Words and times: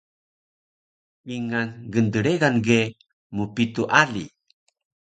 Kingal 1.23 1.67
gndregan 1.91 2.55
ge 2.65 2.79
mpitu 3.35 3.83
ali 4.01 4.23